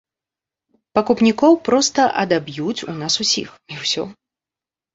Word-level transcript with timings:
Пакупнікоў 0.97 1.59
проста 1.69 2.01
адаб'юць 2.23 2.85
у 2.89 2.97
нас 3.05 3.13
усіх, 3.27 3.49
і 3.77 3.81
ўсё. 3.87 4.11